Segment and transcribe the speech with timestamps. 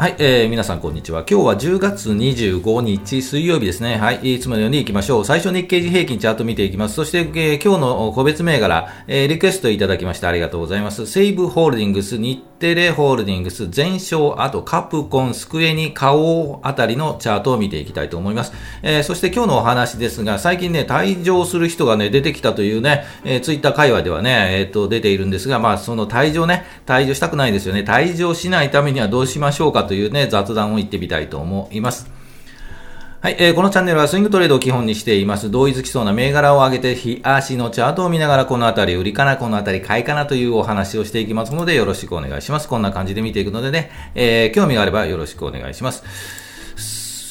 [0.00, 1.24] はい、えー、皆さんこんにちは。
[1.28, 3.96] 今日は10月25日水曜日ですね。
[3.96, 5.24] はい、いつものように行きましょう。
[5.24, 6.94] 最初日経平均チャート見ていきます。
[6.94, 11.04] そして、えー、今日の個別銘柄、えー、リクエストいただきましてありがとうございます。
[11.08, 18.52] セイブホールディングス、日テレホールディングス、全商、あとカプコン、スクエニ、カオあたりのチャートを見ていきたいと思います。
[18.82, 27.80] えー、そして今日のお話ですが、最近ね、退場する人がね、出てきたというね、えー、ツイッター会話ではね、えっ、ー、と、出ているんですが、まあ、その退場ね、退場したくないですよね。
[27.80, 32.18] 退場しないためにはどうしましょうかというね、雑談を言ってみたいと思います。
[33.20, 35.50] はい、えー、このチャンネルはスイングトレードを基本にしています。
[35.50, 42.68] 同意づきそうな銘柄を上げて、日足のチャートを見ながら、このあたり売りかな、このあたり買いかなというお話をしていきますので、よろしくお願いします。
[42.68, 46.04] こんな感じで見ていくのでね、えー、興味があればよろしくお願いします。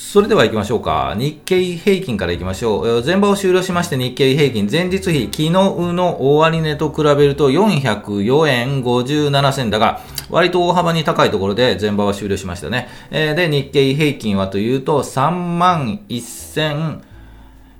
[0.09, 1.16] それでは行きましょうか。
[1.17, 3.03] 日経平均から行きましょう。
[3.05, 12.88] 前場を終了しまして日経平均前日比、昨日の終値と比べると404円57銭だが、割と大幅に高いところで前場は終了しましたね。
[13.12, 16.07] で、日経平均はというと31、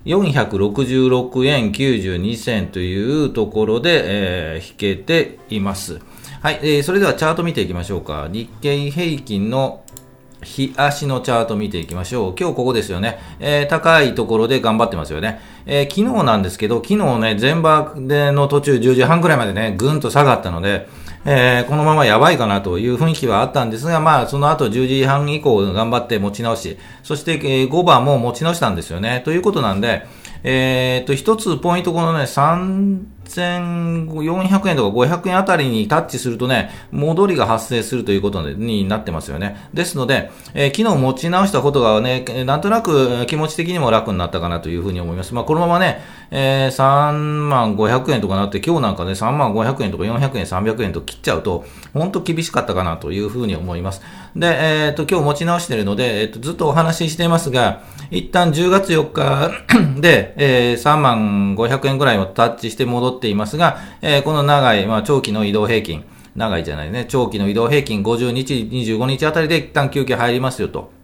[0.06, 6.02] 000466円92銭というところで、えー、引けています。
[6.42, 8.28] はい、えー、それではチャート見ていきましょうか。
[8.30, 9.84] 日経平均の
[10.44, 12.36] 日足のチャート見ていきましょう。
[12.40, 13.20] 今日ここですよね。
[13.40, 15.40] えー、高いところで頑張ってますよね。
[15.66, 20.88] えー、昨日なんですけど、昨日ね、前場での途中10時半くらいまでね、ぐんと下がったので、
[21.26, 29.22] えー、このままやばいかなという雰囲気はあったんですが、まあ、その後10時半以降頑張って持ち直し、そして、えー、5番も持ち直したんですよね。
[29.26, 30.06] ということなんで、
[30.44, 39.70] えー、っと、一つポイント、このね、3 1400円とか500円あたりにタッチするとね、戻りが発生するということになってますよね。
[39.74, 45.34] ですので、えー、昨日持ち直したことがね、なんとなく気持ち的にも楽になったかなというふうに思います。
[45.34, 54.02] まあ、このままね、えー、3万500円とかなって、今日なんかね、3万500円とか400円、300円と切っちゃうと、本当厳しかったかなというふうに思います。
[54.36, 59.52] で、えっ、と、今日持ち直しているので、えっ、と、ずっとお話ししていますが、一旦10月4日
[60.02, 66.04] で、えー、3万500円ぐらいをタッチして戻っていますが、えー、この長い、まあ、長期の移動平均、
[66.36, 70.97] 長いじゃないね、長期の移動平均50日、25日あたりで一旦休憩入りますよと。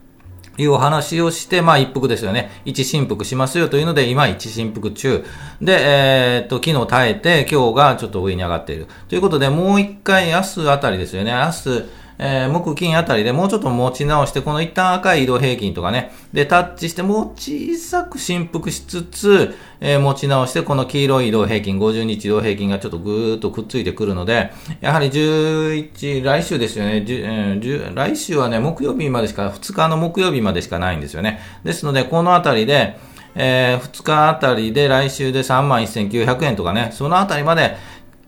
[0.58, 2.52] いうお話をして、まあ一服ですよね。
[2.66, 5.26] 一振服しますよというので、今一振服中。
[5.62, 8.88] で、えー、っと、昨日耐えて、今日がちょっと上に上がっている。
[9.08, 11.32] ということで、もう一回明日あたりですよね。
[11.32, 11.86] 明日、
[12.20, 24.52] えー、木金あたりでもうちょっと持ち直して、この一旦赤い移動平均とかね、で、タッチして、もう小さく振幅しつつ、えー、持ち直して、この黄色い移動平均、50日移動平均がちょっとぐーっとくっついてくるので、
[24.82, 31.40] やはり11、来週ですよね、えー、来週はね、木曜日までしか、2日の木曜日までしかないんですよね。
[31.64, 32.98] ですので、このあたりで、
[33.36, 37.76] えー、2日あたりで来週で31,900円とかね、そのあたりまで、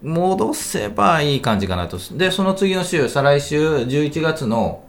[0.06, 1.98] 戻せばいい感じかなと。
[2.12, 4.84] で、その次の週、再来週、11月の、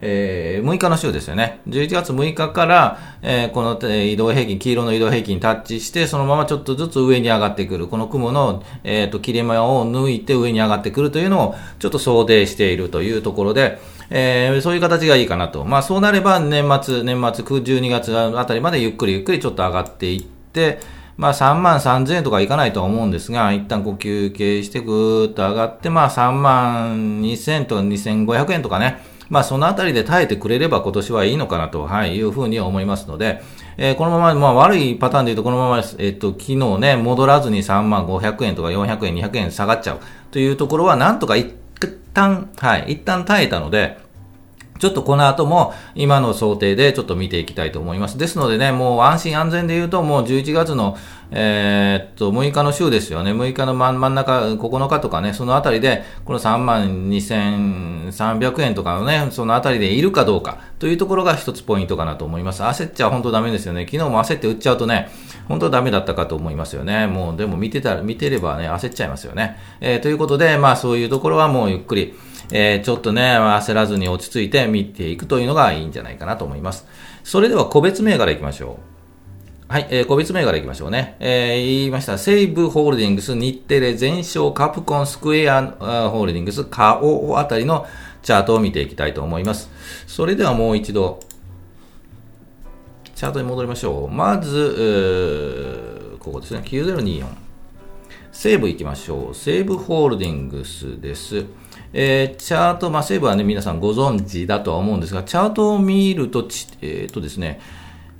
[0.00, 1.60] えー、6日の週ですよね。
[1.66, 7.88] 11月6日から、えー、この、え、移動平均、黄色の移動平均タッチして、そのままちょっとずつ上に上がってくる。
[7.88, 13.80] この雲の、えっ、ー、と、切れ間を抜いて上に上がってくるというのを、ちょっと想定しているというところで、
[14.10, 15.64] えー、そういう形がいいかなと。
[15.64, 20.78] まあ、そうなれば、年末、年末、12月あたりまでゆっくりゆっくりちょっと上がっていって、
[21.18, 33.42] まあ3万3000円とかいかないとは思うんですが、一旦こう休憩してぐーっと上がって、まあ3万2000とか2500円とかね、まあそのあたりで耐えてくれれば今年はいいのかなと、はい、いうふうに思いますので、
[33.76, 40.00] えー、このまま、まあ悪いパターンで言うとこのまま、えっ、と、昨日ね、戻らずに3万500円とか400円、200円下がっちゃう
[40.30, 41.52] というところは、なんとか一
[42.14, 43.98] 旦、はい、一旦耐えたので、
[44.78, 48.18] ちょっとこの後も今の想定でちょっと見ていきたいと思います。
[48.18, 50.96] ですのでね、もう安心安全で言うともう11月の、
[51.30, 53.32] えー、っと、6日の週ですよね。
[53.32, 62.62] 6日の真ん中、9日とかね、そのあたりで、この3万2300円とかのね、そのあたりでいるかどうかというところが一つポイントかなと思います。
[62.62, 63.84] 焦っちゃ本当ダメですよね。
[63.84, 65.10] 昨日も焦って売っちゃうとね、
[65.48, 67.06] 本当ダメだったかと思いますよね。
[67.06, 69.58] もう、でも見てたら、見てればね、焦っちゃいますよね。
[69.80, 72.14] えー、ということで、まあそういうところはもうゆっくり、
[72.50, 76.86] えー、ちょっとね、焦らずに落ち着いて見ていくというのがいいんじゃないかなと思います。
[77.22, 78.97] それでは個別銘柄いきましょう。
[79.70, 81.18] はい、えー、個別銘柄いきましょうね。
[81.20, 82.16] えー、言いました。
[82.16, 87.86] 西武ホールディングス、日テレ、全商、カプコン、スクエアホールディングス、カオあたりの
[88.22, 89.68] チャートを見ていきたいと思います。
[90.06, 91.20] それではもう一度、
[93.14, 94.08] チャートに戻りましょう。
[94.10, 97.26] まず、ここですね、9024。
[98.32, 99.34] 西武行きましょう。
[99.34, 101.44] 西武ホールディングスです。
[101.92, 106.48] えー、チャート、まあ、西武はね、皆さんご存知だとは思うんですが、チャートを見ると、
[106.80, 107.60] えっ、とですね、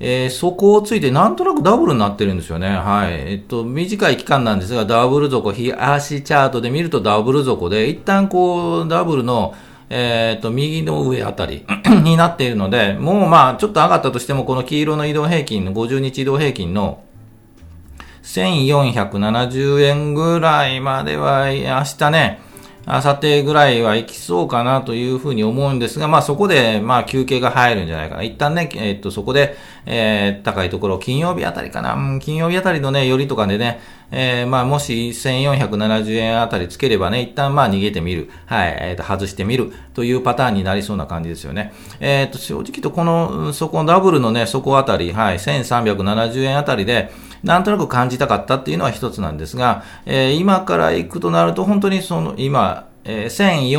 [0.00, 2.68] えー、そこをついてなんとなくダブルになってるんですよね。
[2.68, 3.32] はい。
[3.32, 9.54] えっと、短い期間なんですが、ダブル底、日足チャートで見るとダブル底で、一旦こう、ダブルの、
[9.90, 11.64] えっ、と、右の上あたり
[12.04, 17.02] になっているので、もうまあ、ちょっと上がったとしても、この黄色の移動平均の50日移動平均の
[18.22, 22.40] 1470円ぐらいまでは、明日ね、
[22.90, 28.22] 明後日ぐらいは行きそうかなというふうに思うんですが、まあそこで、まあ休憩が入るんじゃないかな。
[28.22, 32.18] 一旦ね、えっと、そこで、えー、高いところ、金曜日あたりかな。
[32.18, 38.30] 金曜日あたりのね、寄りとかでね、えー、まあもし1470円あたりつければね、一旦まあ逃げてみる。
[38.46, 41.72] はい、えっ、ー、と、外してみるというパターンになりそうな感じですよね。
[42.00, 47.10] えっ、ー、と、正直とこの、そこダブルのね、そこあたり、はい、1370円あたりで、
[47.42, 53.78] なんとなく感じたかったっていうのは一つなんですが、えー、今から行くとなると、本当にその、今、えー、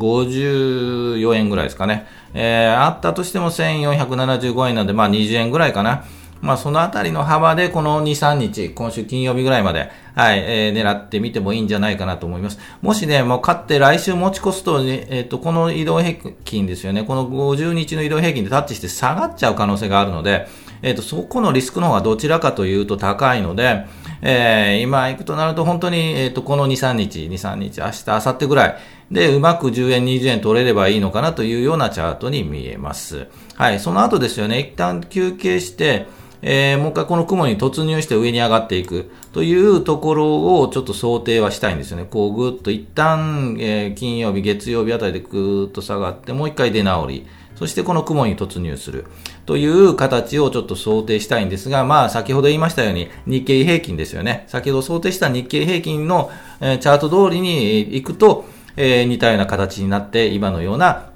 [0.00, 2.06] 1454円ぐらいですかね。
[2.34, 6.04] えー、あったとしても1475円なんで、まあ20円ぐらいかな。
[6.42, 12.58] まあそのあたりの幅でこの2、3日、今週金曜日ぐらいまで、はい、えー、狙ってみてもいいんじゃないかなと思います。
[12.82, 20.48] もしね、もう買って来週持ち越すと、ね、えっ、ー、と、この移動平均ですよね、この50日の移動平均でタッチして下がっちゃう可能性があるので、
[20.82, 23.86] えっ、ー、と、そこのリスクの方がどちらかというと高いので、
[24.20, 28.78] えー、今行くとなると本当に、えっ、ー、と、この2、3日、2、3日、明日、明後日ぐらい
[29.12, 33.28] でうまく10円、20円取れればいいのかなというようなチャートに見えます。
[33.54, 36.06] はい、その後ですよね、一旦休憩して、
[36.42, 42.06] えー、もう一回この雲に突入して上に上がっていくというところをちょっと想定はしたいんですよね。
[42.10, 47.26] こうぐっと一旦、えー、金曜日、月曜日あたりでぐーっと下がって、もう一回出直り。
[47.54, 49.04] そしてこの雲に突入する
[49.46, 54.44] という形をちょっと想定したいんですが、まあ先ほど言いましたように日経平均ですよね。
[54.48, 56.30] 先ほど想定した日経平均の、
[56.60, 58.46] チャート通りに行くと、
[58.76, 61.11] えー、似たような形になって今のような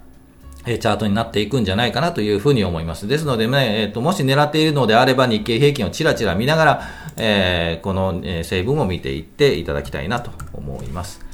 [0.66, 3.06] チャートになっていくんじゃないかなというふうに思います。
[3.06, 6.82] ですのでね、えっ、ー、と、もし狙っているのであれば日経平均をちらちら見ながら、
[7.16, 11.24] えー、この、え成分を見ていっていただきたいなと思います。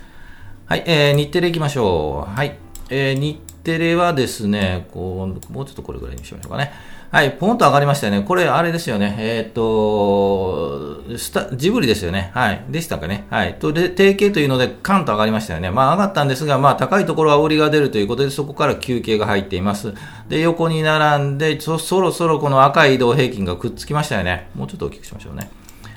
[0.67, 2.35] はい、えー、日テレ行きましょう。
[2.35, 2.57] はい、
[2.91, 6.73] えー、日テレはですね、こう、もうちょっとこれぐらいにしましょうかね。
[7.13, 8.23] はい、ポンと上がりましたよね。
[8.23, 9.15] これ、あれですよね。
[9.19, 12.31] えっ、と、スタ、ジブリですよね。
[12.33, 12.65] はい。
[12.71, 13.27] でしたかね。
[13.29, 13.59] はい。
[13.59, 15.71] と、で、定型というので、カンと上がりましたよね。
[15.71, 19.93] まあ、上がったんですが、まあ、高いところは売りが出るということで、そこから休憩が入っています。
[20.31, 24.49] で、横に並んで、そ、そろそろこの赤い移動平均がくっつきましたよね。
[24.55, 25.51] もうちょっと大きくしましょうね。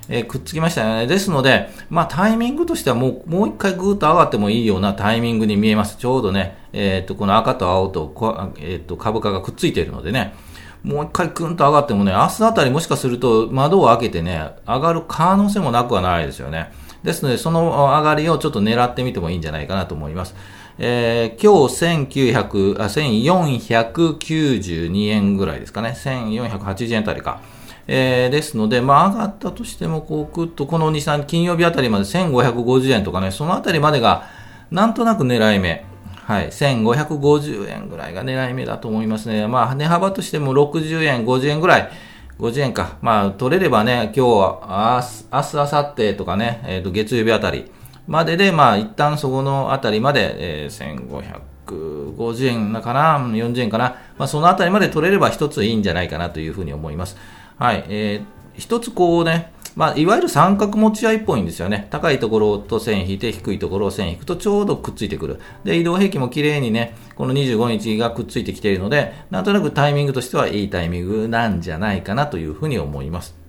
[0.09, 1.07] えー、くっつきましたよね。
[1.07, 5.95] ですので、まあ、タイミングとしてはもう、もう一回ぐーっと上がってもいいようなタイミングに見えます。
[5.95, 10.33] ちょうどね、えっ、と、この赤と青と、えっ、と、株価がくっついているのでね、
[10.85, 16.71] もう一回ぐんと上がってもね、明日あたりもしかすると窓を開けてね、上がる可能性もなくはないですよね。
[17.03, 20.35] ですので、その上がりをちょっと狙ってみてもいいんじゃないかなと思います。
[20.77, 21.73] えー、今日
[22.07, 25.95] 1900あ、1492円ぐらいですかね。
[25.97, 27.41] 1480円あたりか。
[27.87, 34.27] えー、ですので、まあ、上がったとしても、こう、ぐっとこの2、3、金曜日あたりまで1550円とかね、そのあたりまでが、
[34.69, 35.83] なんとなく狙い目。
[36.25, 39.47] はい、1550円ぐらいが狙い目だと思いますね。
[39.47, 41.91] まあ、値幅としても60円、50円ぐらい。
[42.39, 42.97] 50円か。
[43.03, 45.01] まあ、取れればね、今日は、
[45.31, 47.71] 明日、明後日とかね、えっ、ー、と、月曜日あたり
[48.07, 51.25] までで、まあ、一旦そこのあたりまで、えー、
[51.67, 53.95] 1550円かな、40円かな。
[54.17, 57.17] まあ、そのあたりまで取れれば一ついいんじゃないかなというふうに思います。
[57.59, 61.87] はい、えー、一つこうね、まあ、いわゆる三角持ち合いっぽいんですよね。
[61.91, 65.39] 高いところと線引いて、低いところを線引くとちょうどくっついてくる。
[65.65, 73.44] で、移動平均も綺麗にね、この25日がくっついてきているので、なんとなくタイミングとしてはいいタイミングなんじゃないかなというふうに思います。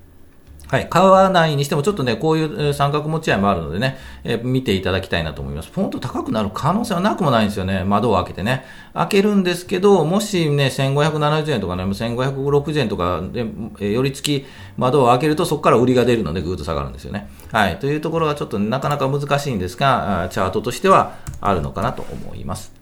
[0.69, 0.89] はい。
[0.89, 5.71] 買わないにしても、ちょっとね、こういう三角持ち合いもあるのでね、えー、見ていただきたいなと思います。
[5.71, 7.85] ポンと高くなる可能性はなくもないんですよね。
[7.85, 8.65] 窓を開けてね。
[8.93, 14.47] 開けるんですけど、もしね、1570円とかね、1560円とかで、えー、寄り付き
[14.77, 17.29] 窓を開けると、そこから売りが出るので、ぐーっと下がるんですよね。
[17.53, 17.77] はい。
[17.79, 22.75] というところがちょっとなかなか難しいんですが、チャートとしてはあるのかなと思います。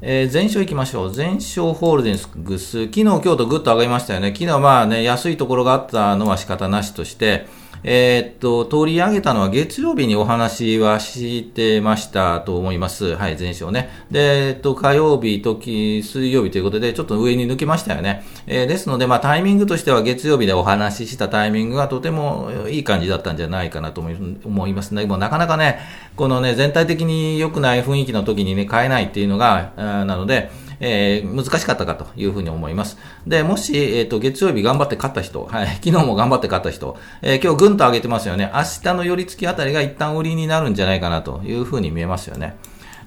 [0.00, 1.12] えー、全勝行きましょう。
[1.12, 2.84] 全勝ホールディングス。
[2.84, 4.28] 昨日、今日とグッと上がりましたよね。
[4.28, 7.48] 昨日まあね、安いところがあったのは仕方なしとして、
[7.84, 13.16] えー、っと、取り上げたのは月曜日にお話はしてましたと思います。
[13.16, 13.90] はい、前哨ね。
[14.10, 18.24] で、えっと、火曜日、時、水曜日ということで、ちょっと上に抜けましたよね。
[18.46, 25.02] えー、ですので、まあ、タイミングとしては月曜日でお話ししたタイミングがとてもいい感じだったんじゃないかなと思いますね。
[25.02, 25.78] でもなかなかね、
[26.16, 32.98] このね、全体的に良くない雰囲気の時にね、買えないっていうのが、なので、えー、難しかったかというふうに思います。
[33.26, 38.50] で、もし、えっ、ー、と、月曜日頑張って勝った人、はい、 昨日も頑張って勝った人、えー、今日ぐんと上げてますよね。
[38.54, 42.56] 明日の寄り付きあたりが一旦売りになるんじゃないかなというふうに見えますよね。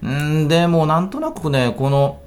[0.06, 2.20] んで、もなんとなくね、この、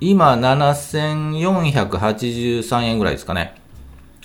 [0.00, 3.54] 今、7483円ぐらいですかね。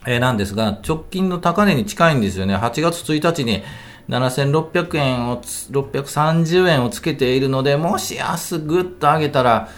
[0.07, 2.55] えー、なんですが、直近の高値に近いんですよね。
[2.55, 3.63] 8月1日に、
[4.09, 9.69] 7600円を、630円をつけているので、もし明日ぐっと上げたら、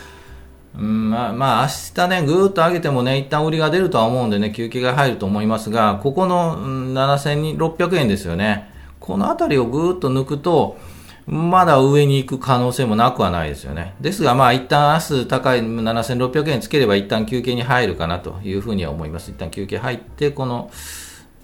[0.77, 8.69] うん、まあ、まあ、明日ね、ぐーっと上げてもね、一旦売りが出るとは思うんでね、休憩が入ると思いますが、ここの、うん、7600円ですよね。
[8.99, 10.77] このあたりをぐーっと抜くと、
[11.25, 13.95] まだ上に行く可能性もなくはないですよね。
[13.99, 19.31] ですが、まあ、一旦明日高い7600円つければ一旦休憩に入るかなというふうには思います。
[19.31, 20.71] 一旦休憩入って、この、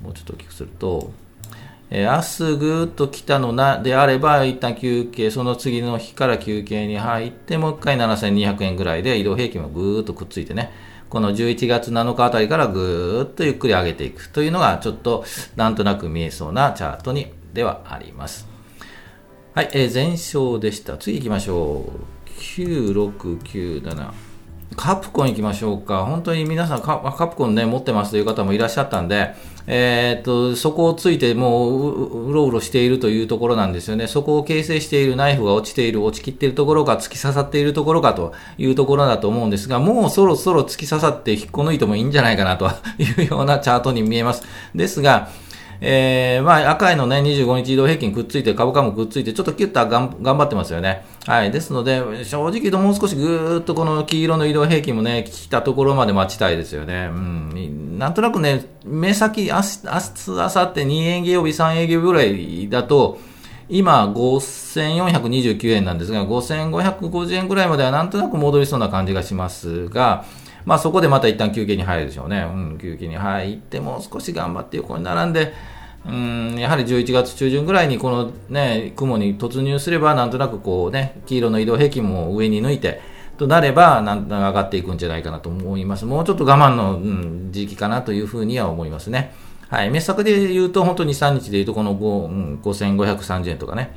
[0.02, 1.12] もうちょっと大きくすると、
[1.90, 10.72] え、明日ぐーっと来たのなであれば、一旦休憩、その次の日から休憩に入って、もう一回7200円ぐらいで移動平均もぐーっとくっついてね、
[11.10, 15.24] この11月7日あたりからぐーっとゆっくり上げていくというのが、ちょっと
[15.56, 18.48] なんとなく見えそうなチャートにではあります。
[19.54, 20.98] はい、えー、前哨でした。
[20.98, 22.14] 次行きましょう。
[22.40, 24.12] 9697。
[24.76, 26.06] カプコン行きましょうか。
[26.06, 26.98] 本当に皆さんカ
[27.28, 34.08] プコンね、持ってますという方もいらっしゃったんで、えー、っと、そこをついてもううろうろしているというところなんですよね。
[34.08, 44.44] そこを形成しているナイフが落ちている、落ちきっているところか、突き刺さっているところかというところだと思うんですが、もうそろそろ突き刺さって引っこ抜いてもいいんじゃないかなというようなチャートに見えます。
[44.76, 45.30] ですが、
[45.86, 51.06] えー、まあ、赤いのね、25日移動平均くっついて、株価もくっついて、ちょっとキュッと頑張ってますよね。
[51.26, 51.52] はい。
[51.52, 57.10] ですので、正直言うともう少しぐーっとこの黄色の移動平均もね、来たところまで待ちたいですよね。
[57.12, 58.00] うん。
[58.00, 63.20] なんとなくね、目先、明日、明日、明後日2営業日、3営業日ぐらいだと、
[63.68, 70.24] 今、5429円なんですが、5550円ぐらいまではなんとなく戻りそうな感じがしますが、
[70.66, 72.48] まあそこでまた一旦休憩に入るでしょうね。
[72.50, 75.54] うん、休憩に入って、もう少し頑張って横に並んで、
[76.06, 83.02] うん、やはり11月中旬ぐらいにこのね、雲に突入すれば、なんとなくこうね、黄色の移動平均も上に抜いて、
[83.38, 86.06] となれば、なんとなく上がっていくんじゃないかなと思います。
[86.06, 89.34] もうちょっと我慢の、うん、時期かなというふうには思いますね。
[89.70, 89.88] はい。
[89.88, 93.96] 滅作で言うと、本当に3日で言うと、この5、うん、5530円とかね、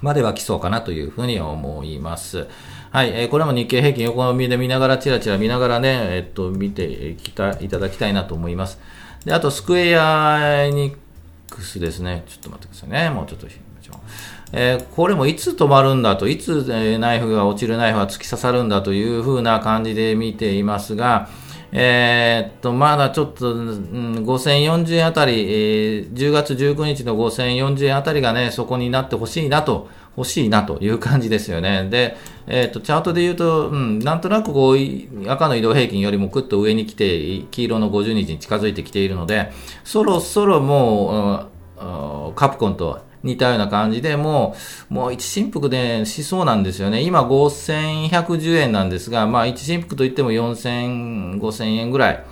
[0.00, 2.46] までは来そうかなというふうには思います。
[2.90, 8.78] はい、えー、これも日経平均横見で見ながら、ちらちら見ながらね、えっと、見てきたいただきたいなと思います。
[9.24, 10.94] で、あと、スクエアに
[11.52, 12.24] クスですね。
[12.26, 13.10] ちょっと待ってくださいね。
[13.10, 13.46] もうちょっと
[14.54, 21.28] えー、これもいつ止まるんだと、いつ、え、ナイフが落ちるナイフが突き刺さるんだというふうな感じで見ていますが、
[21.72, 31.88] えー、っと、まだちょっと、うん、5040円あたり、えー、10月19日の5040円あたりがね、そこになってほしいなと、欲しいなという感じですよね。
[31.88, 32.16] で、
[32.46, 34.76] えー、と、チャートで言うと、うん、なんとなくこう、
[35.30, 39.52] 赤の移動平均よりもくっと上に来て、黄色の50日に近づいてきているので、
[39.84, 41.84] そろそろもう、
[42.28, 44.54] うん、カプコンと似たような感じで、も
[44.90, 47.00] う、もう一振幅でしそうなんですよね。
[47.02, 52.24] 今5110円なんですが、まあ一振幅といっても4000、5000円ぐら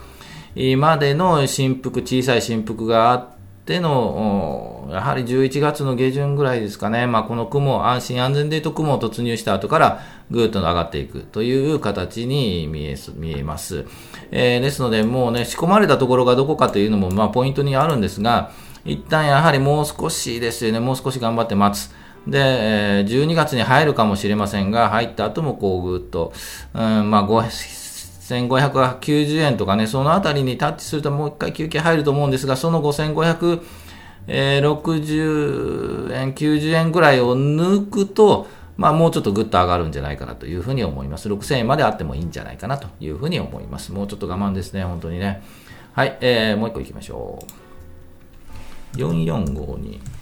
[0.54, 3.39] いまでの振幅、小さい振幅があって
[3.78, 7.06] の、やはり11月の下旬ぐらいですかね。
[7.06, 10.00] まあこの雲、安心安全で言うと雲を突入した後から
[10.30, 13.84] ぐーっと上がっていくという形に見え見えます。
[14.32, 18.50] えー、ですので、もうね、仕込まれたところがどこかというのも、まあポイントにあるんですが、
[18.84, 21.92] 一旦やはりもう少しですよね、もう少し頑張って待つ。
[22.26, 26.32] で、12月に入るかもしれませんが、入った後もこうぐっと、
[26.74, 27.22] うん、まあ、
[28.34, 33.60] 5590円とかね、そのあたりにタッチするともう一回休憩入ると思うんですが、その5560
[36.12, 38.46] 円、90円ぐらいを抜くと、
[38.76, 41.28] まあ、もうちょっとぐっと上がるんじゃないかなというふうに思います。
[41.28, 43.92] 6000円まであってもいいんじゃないかなというふうに思います。
[43.92, 45.42] もうちょっと我慢ですね、本当にね。
[45.92, 47.44] はい、えー、もう一個行きましょ
[48.96, 48.96] う。
[48.96, 50.19] 4452。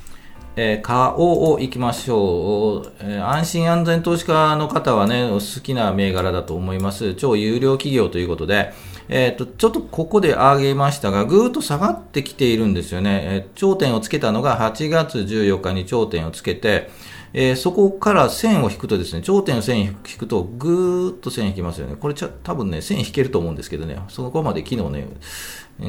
[0.60, 7.14] えー、顔を行きましょう、えー、安心安全投資家の方はね、好きな銘柄だと思います。
[7.14, 8.72] 超有料企業ということで、
[9.08, 13.20] えっ、ー、と、ちょっとここで上げましたが、ぐーっと下がってきているんですよね。
[13.22, 16.90] えー、頂点をつけたのが8月14日に頂点をつけて、
[17.32, 21.94] えー、そこから線を引くとですね、頂点の線引くと、ぐーっと線引きますよね。
[21.94, 25.06] これちゃ、多分ね、線引けると思うんですけどね、そこまで昨日ね、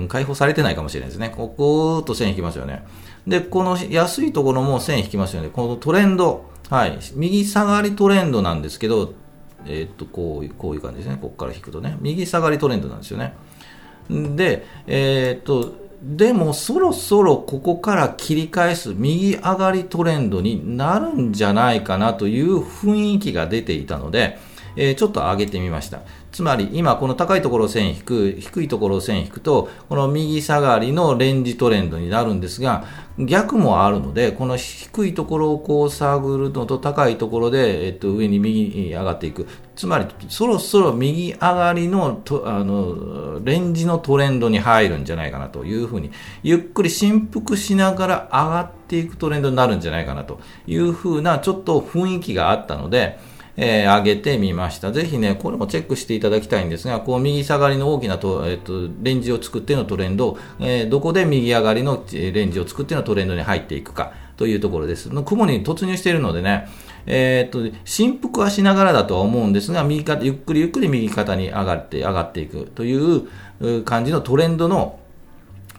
[0.07, 1.33] 解放されてないかもしれないですね。
[1.35, 2.83] ここーっと線引きますよね。
[3.29, 5.50] で、この安いところも線引きますよね。
[5.50, 9.13] このトレンド、はい、右下がりトレンドなんですけど、
[9.65, 11.17] えー、っと、こういう、こういう感じですね。
[11.21, 11.98] ここから引くとね。
[12.01, 13.33] 右下がりトレンドなんですよね。
[14.09, 24.39] で、えー、っと、でもそろそろここから切り返す右上がりトレンドになるんじゃないかなという雰囲気が出ていたので、
[24.77, 26.01] えー、ちょっと上げてみました。
[26.31, 32.86] つまり今この高いところを線引く、低いところを線引くと、この右下がりのレンジトレンドになるんですが、
[33.17, 39.48] 逆もあるので、この低いところをこう探るのと高いところで、えっと、上に右に上がっていく。
[39.75, 46.12] つまり、そろそろ右上がりのとあのレンジのトレンドに入るんじゃないかなというふうに、
[46.43, 53.19] ゆっくり振幅しながら上がっていくトレンドになるんじゃないかなというふうな、ちょっと雰囲気があったので、
[53.61, 54.93] えー、上げてみました。
[54.93, 65.09] ぜひね、これもチェックしていただきたいんですが、こう右下がりの大きなと、えっ、と、レンジを作ってのトレンド、えー、どこで右上がりのレンジを作ってのトレンドに入っていくかというところです。
[65.09, 66.69] 雲に突入しているのでね、
[67.05, 74.99] えー、っと、振幅はしながらだとは思うんですが、右肩、ゆっくりゆっくり右肩に上がって、上がっていくという感じのトレンドの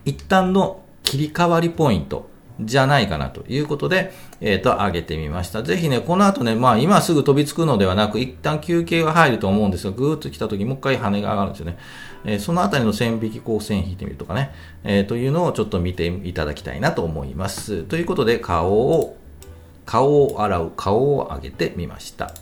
[0.04, 2.29] 一旦の切り替わりポイント
[2.64, 5.62] じゃないかなということで、えっ、ー、と、上げてみました。
[5.62, 11.78] ぜひね、この後ね、まあ今すぐ飛びつくのではなく、一旦休憩が入ると思うんですが、ぐーっと来た時もう一回羽が上がるんですよね。
[12.24, 14.52] えー、そのあたりの線引き、こう線引いてみるとかね、
[14.84, 17.84] えー、というのをちょっと見ていただきたいなと思います。
[17.84, 19.16] ということで、顔を、
[19.86, 22.34] 顔を洗う、顔を上げてみました。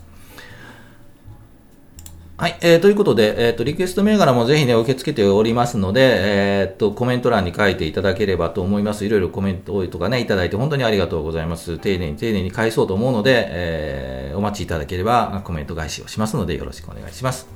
[2.40, 9.04] はい、えー、ということで、えっ、ー、と、リクエスト銘柄もぜひね、受け付けておりますので、えっ、ー、と、コメント欄に書いていただければと思います。
[9.04, 11.78] いろいろコメントとかね、いただいて本当にありがとうございます。
[11.78, 17.48] 丁寧に丁寧に返そうと思うので、えー、お待ちいただければコメント返しをしますので、よろしくお願いします。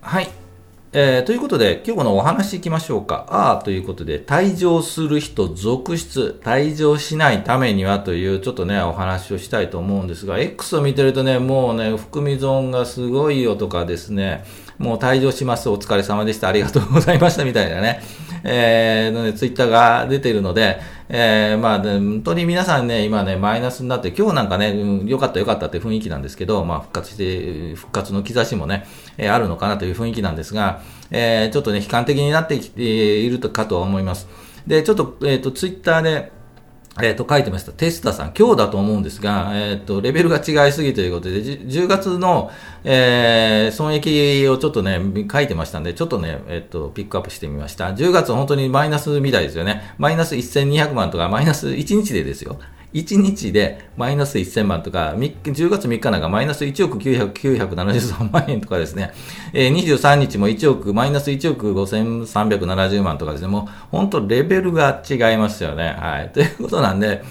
[0.00, 0.47] はい。
[0.90, 3.26] えー、ということで、今日のお話いきましょうか。
[3.28, 14.44] ああ、ということで、退場する人続出、退場しないためにはという、ちょっとね、お話をしたいと思うんですが、X を見てるとね、もうね、含み損がすごいよとかですね、
[14.78, 18.00] もう退場します、お疲れ様でした、ありがとうございましたみたいなね、
[18.44, 20.80] えー、ツイッターが出ているので、
[21.10, 28.86] えー、まあ、本当に皆さんね、今ね、マイナスになって、今日なんかね、うん、かった良かったって雰囲気なんですけど、まあ、復活して、復活の兆しもね、
[29.16, 34.28] えー、あるのかなという雰囲気なんですが、えー、ちょっとね、悲観的になってきているかとは思います。
[34.66, 36.30] で、ちょっと、えっ、ー、と、ツイッターで、
[37.02, 37.72] えっ、ー、と、書いてました。
[37.72, 42.50] テスタさん、今日だと思うんですが、えっ、ー、と、レベルが違いすぎということで、10月の、
[42.84, 45.00] えー、損益をちょっとね、
[45.30, 47.88] 書いてましたんで、ちょっとね、えっ、と、ピックアップしてみました。
[47.94, 49.94] 10月本当にマイナスみたいですよね。
[49.98, 52.58] マイナス1200万とか、マイナス1日でですよ。
[52.92, 59.12] 1日でマイナス1000万とか、10月3日なんかマイナス1億973万円とかですね、
[59.52, 65.96] えー、23日も1億、マイナス1億5370万とかですね、もう本当レベルが違いますよね。
[65.98, 66.30] はい。
[66.32, 67.22] ということなんで、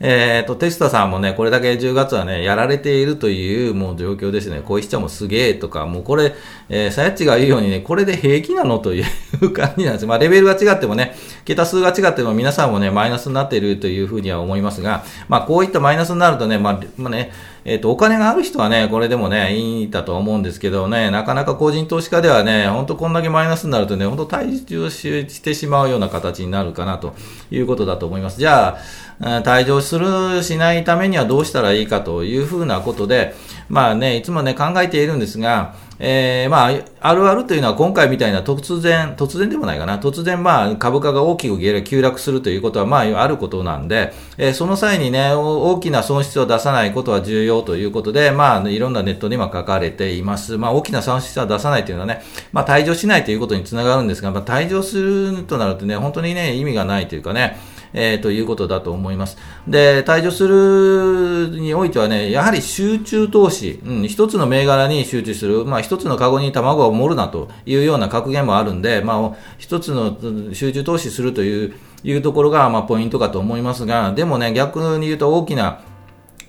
[0.00, 4.60] えっ、ー、と、テスタさんもね、これだけ10月はね、やられているというもう状況ですね。
[4.64, 6.34] 小石ちゃんもすげえとか、もうこれ、
[6.68, 9.02] えー、さやっちが言うようにね、これで平気なのとい
[9.40, 10.06] う感じなんです。
[10.06, 17.32] まあ、レベルが違ってもね、桁数が違っても皆さんもね、マイナスになっているというふうには思いますが、まあ、こういったマイナスになるとね、まあ、まあね、
[17.68, 27.16] えっ、ー、と、お金がある人はね、これでもね、いいんだと思うんですけどね、なかなか個人投資家ではね、ほんとこんだけマイナスになるとね、ほんと退場してしまうような形になるかなと
[27.50, 28.38] いうことだと思います。
[28.38, 28.78] じゃ
[29.20, 33.34] あ、退場する、しないためにはどうしたらいいかというふうなことで、
[33.68, 50.58] まあね、いつもね、考えているんですが、えー、まあ、あるあるというのは今回みたいな突然、突然でもないかな、突然まあ株価が大きく急落するということはまああることなんで、えー、その際にね、大きな損失を出さないことは重要ということで、まあいろんなネットには書かれています。
[50.58, 57.58] まあ大きな損失は出さないというのはね、まあ退場しないということにつながるんですが、まあ退場するとなるとね、本当にね、意味がないというかね、
[57.92, 59.38] えー、ということだと思います。
[59.68, 70.16] で、退場するにおいてはね、やはり集中投資、うん、一つの銘柄に集中する、まあ一つのカゴに卵を盛るなというような格言もあるんで、まあ一つの
[70.52, 75.80] 集中投資するといういうところが、まあ、ポイントかと思いますが、でもね、逆に言うと大きな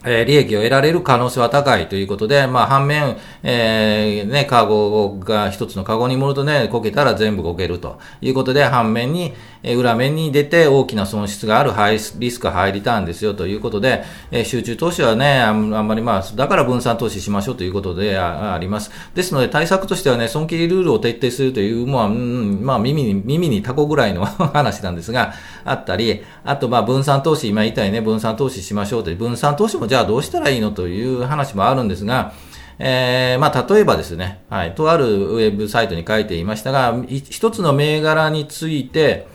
[0.07, 18.91] え利益を得られる可能性は高いということで、まあ、反面、えー、ね、カゴが一つのカゴに盛るとね、こけたら全部こけるということで、反面に、え裏面に出て大きな損失があるハイリスクハイリターンですよということで、え集中投資はね、あんまりまあ、だから分散投資しましょうということであります。
[19.13, 25.33] ですので、対策としてはね、損切りルールを徹底するという、まあ、うん、まあ、耳に、耳にタコぐらいの 話なんですが、
[25.65, 32.33] あったり、あと、まあ、分散投資、今言いたいね、分散投資しましょうという、分散投資もじゃあどうしたらいいのという話もあるんですが、
[32.79, 39.27] えー、まあ、例えばですね、はい、とあるウェブサイトに書いていましたが、一つの銘柄について、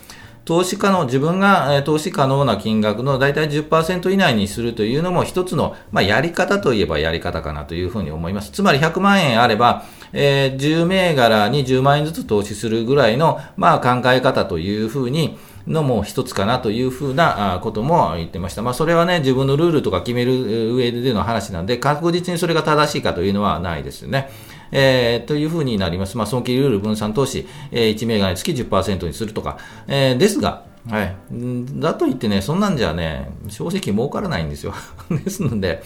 [0.44, 8.50] 投資可能、自分が投資可能な金額の大体10%以内にするというのも一つの、まあ、やり方といえばやり方かなというふうに思います。
[8.50, 18.62] つまり100万円あれば、えー、10銘柄に10万円ずつ投資するぐらいの、まあ、考え方というふうに、のも一つかなというふうなことも言ってました。
[18.62, 24.30] まあ、それはね、自分のルールとか決める上での話なんで、確実にそれが正しいかというのはないですよね。
[24.72, 26.16] えー、というふうになります。
[26.16, 31.16] まあ、損切ルール分散投資、えー、1銘柄につき10%にするとか、えー、ですが、はい。
[31.80, 34.74] だと言ってね、そんなんじゃね、正直儲からないんですよ。
[35.10, 35.82] ですので、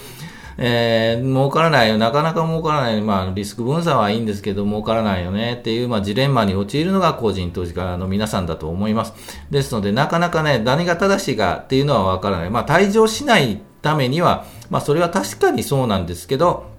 [0.59, 9.13] えー、儲からないよ、なかなか儲からない、まあ、リスク分散はいいんですけど、儲からないよねっていう、まあ、ジレンマに陥るのが個人投資家の皆さんだと思います。
[9.51, 12.51] ですので、なかなかね、何が正しいかっていうのはわからない。
[12.51, 16.76] まあ、退場しないためには、まあ、それは確かにそうなんですけど、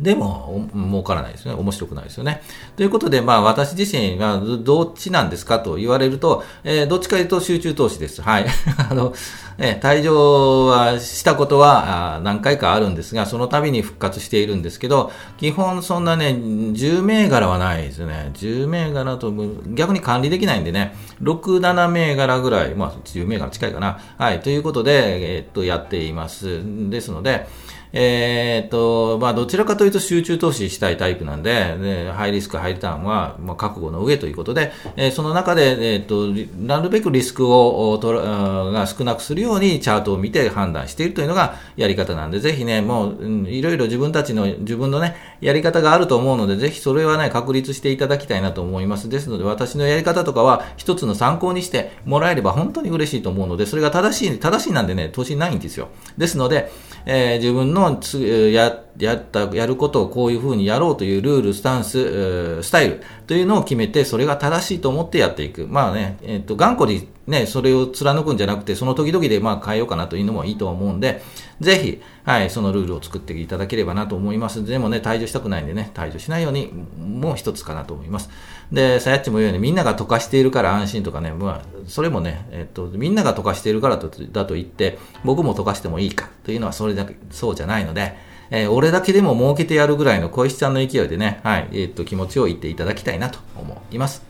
[0.00, 1.54] でも、儲からないですね。
[1.54, 2.42] 面白くないですよね。
[2.76, 8.22] ということで、まあ、私自身はどっちなんですかと言われると、えー、どっちかというと集中投資です。
[8.22, 8.46] はい。
[8.90, 9.12] あの、
[9.58, 18.30] えー、退場はしたことは何回かあるんですが、その度に復活しているんですけど、基本そんなね、10銘柄はないですね。
[18.34, 19.32] 10銘柄と
[19.74, 23.98] 逆に管理できないんでね、6、7銘柄ぐらい、まあ、10銘柄近いかな。
[24.16, 24.40] はい。
[24.40, 26.60] ということで、えー、っと、やっています。
[26.88, 27.48] ですので、
[27.92, 36.28] えー、と、まあ、どちらかというと集中投資したいタイプなんで、でハイリスク、ハイリターンは、まあ、覚悟の上ということで、えー、その中で、えー、っと、
[36.60, 49.08] なるべくリスクをとらが少なくするようにチャートを見て判断しているというのがやり方なんで、ぜひね、もう、いろいろ自分たちの、自分のね、やり方があると思うので、ぜひそれはね、確立していただきたいなと思います。
[49.08, 55.88] ですので、私のやり方とかは、一つの参考にしてもらえれば本当に嬉しいと思うので、それが正しい、正しいなんでね、投資ないんですよ。
[56.16, 56.70] ですので、
[57.10, 65.66] えー、自分のつややったやることをこういうふうにやろうというルール、スタンス、スタイルというのを決めて、それが正しいと思ってやっていく。
[65.66, 71.22] まあね、えっ、ー、と、頑固にね、それを貫くんじゃなくて、その時々でまあ変えようかなというのもいいと思うんで、
[71.60, 74.64] ぜひ、はい、そのルールを作っていただければなと思います。
[74.64, 78.30] でもね、退場したくないんでね、退場しないように、もう一つかなと思います。
[78.72, 88.16] で、さやっちも言うように、みんなが溶かしているから安心とかね、まあ、それもね、えっと、みんなが溶かしているからとだと言って、僕も溶かしてもいいかというのはそれだけ、そうじゃないので、
[88.50, 94.28] えー、俺だけでも儲けてやるぐらいの小石ちゃんの勢いでね、はい、えー、っと、気持ちを言っていただきたいなと思います。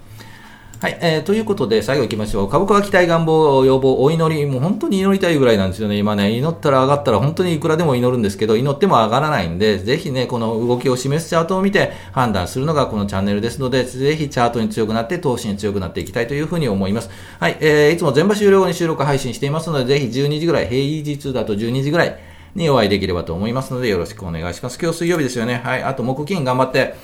[0.80, 2.48] はい、えー、ということで、最後行きましょう。
[2.48, 5.96] 株価は期待、願望、要望、お祈り、もう本当に祈りたいぐらいなんですよね。
[5.98, 17.10] 今ね、祈ったら上がったら本当にいくらでも祈るんですけど、祈っても上がらないんで、ぜひね、この動きを示すチャートを見て判断するのがこのチャンネルですので、ぜひチャートに強くなって、投資に強くなっていきたいというふうに思います。
[17.40, 22.16] はい、えー、いつも全場終了後に収録配信していますので、ぜひ12時ぐらい、平日だと12時ぐらい
[22.58, 24.78] にお会いできればと思いますので、よろしくお願いします。
[24.80, 25.62] 今日水曜日ですよね。
[25.64, 26.94] はい、あと木金頑張って、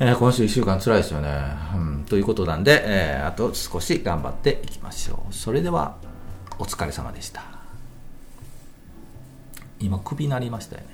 [0.00, 1.28] えー、今週1週間辛いですよね。
[1.74, 5.32] うん、ということなんで、えー、あと少し頑張っていきましょう。
[5.32, 5.96] それでは、
[6.58, 7.44] お疲れ様でした。
[9.78, 10.82] 今、首鳴りましたよ。
[10.82, 10.93] ね。